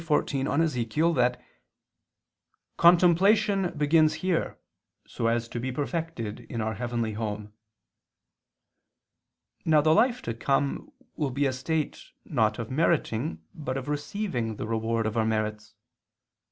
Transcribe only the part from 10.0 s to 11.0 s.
to come